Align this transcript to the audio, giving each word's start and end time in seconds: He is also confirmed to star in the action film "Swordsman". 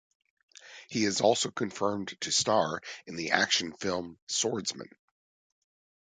He 0.89 1.05
is 1.05 1.21
also 1.21 1.51
confirmed 1.51 2.19
to 2.21 2.31
star 2.31 2.81
in 3.05 3.17
the 3.17 3.29
action 3.33 3.71
film 3.71 4.17
"Swordsman". 4.27 4.89